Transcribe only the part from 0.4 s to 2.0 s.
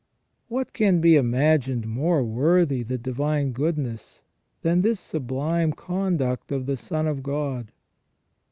What can be imagined